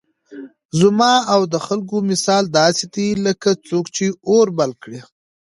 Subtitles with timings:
[0.79, 5.01] زما او د خلكو مثال داسي دئ لكه څوك چي اور بل كړي